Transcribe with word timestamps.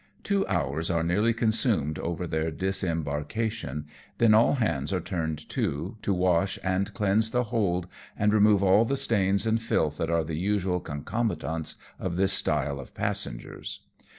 Two 0.23 0.47
hours 0.47 0.89
are 0.89 1.03
nearly 1.03 1.31
consumed 1.31 1.99
over 1.99 2.25
their 2.25 2.49
dis 2.49 2.83
embarkation, 2.83 3.85
then 4.17 4.33
all 4.33 4.55
hands 4.55 4.91
are 4.91 4.99
turned 4.99 5.47
to, 5.49 5.95
to 6.01 6.11
wash 6.11 6.57
and 6.63 6.91
cleanse 6.95 7.29
the 7.29 7.43
hold, 7.43 7.85
and 8.17 8.33
remove 8.33 8.63
all 8.63 8.83
the 8.83 8.97
stains 8.97 9.45
and 9.45 9.61
filth 9.61 9.97
that 9.99 10.09
are 10.09 10.23
the 10.23 10.39
usual 10.39 10.79
concomitants 10.79 11.75
of 11.99 12.15
this 12.15 12.33
style 12.33 12.79
of 12.79 12.95
pas 12.95 13.19
sengers. 13.27 13.81